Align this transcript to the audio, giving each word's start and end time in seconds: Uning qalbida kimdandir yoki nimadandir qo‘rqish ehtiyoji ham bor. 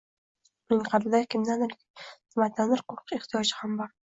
Uning 0.71 0.79
qalbida 0.87 1.19
kimdandir 1.35 1.75
yoki 1.75 2.07
nimadandir 2.09 2.83
qo‘rqish 2.89 3.15
ehtiyoji 3.21 3.57
ham 3.61 3.79
bor. 3.85 3.95